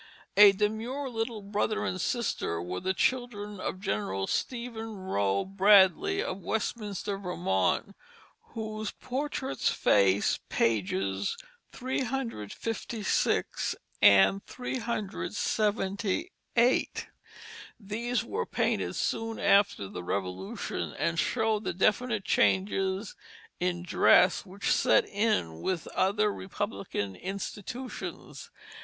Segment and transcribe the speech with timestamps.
[0.35, 6.39] A demure little brother and sister were the children of General Stephen Rowe Bradley of
[6.41, 7.95] Westminster, Vermont,
[8.55, 11.37] whose portraits face pages
[11.71, 17.07] 356 and 378.
[17.79, 23.15] These were painted soon after the Revolution, and show the definite changes
[23.59, 28.49] in dress which set in with other Republican institutions.